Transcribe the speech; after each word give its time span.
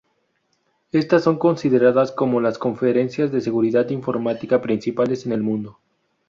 Estas 0.91 1.23
son 1.23 1.37
consideradas 1.37 2.11
como 2.11 2.41
las 2.41 2.57
conferencias 2.57 3.31
de 3.31 3.39
seguridad 3.39 3.87
informática 3.91 4.59
principales 4.59 5.27
en 5.27 5.31
el 5.33 5.43
mundo. 5.43 5.77